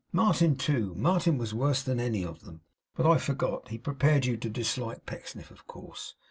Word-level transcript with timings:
Martin 0.11 0.55
too: 0.55 0.95
Martin 0.95 1.37
was 1.37 1.53
worse 1.53 1.83
than 1.83 1.99
any 1.99 2.25
of 2.25 2.43
'em. 2.47 2.61
But 2.95 3.05
I 3.05 3.19
forgot. 3.19 3.67
He 3.67 3.77
prepared 3.77 4.25
you 4.25 4.35
to 4.35 4.49
dislike 4.49 5.05
Pecksniff, 5.05 5.51
of 5.51 5.67
course. 5.67 6.15